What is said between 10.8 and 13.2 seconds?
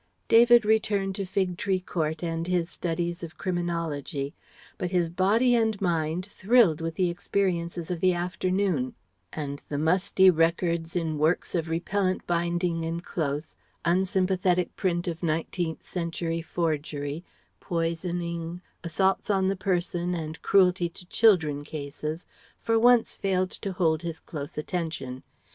in works of repellent binding and